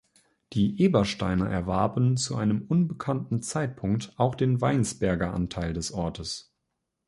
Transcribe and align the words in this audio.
Die 0.53 0.81
Ebersteiner 0.81 1.47
erwarben 1.51 2.17
zu 2.17 2.35
einem 2.35 2.63
unbekannten 2.67 3.43
Zeitpunkt 3.43 4.13
auch 4.17 4.33
den 4.33 4.59
Weinsberger 4.59 5.31
Anteil 5.31 5.73
des 5.73 5.91
Ortes. 5.91 6.55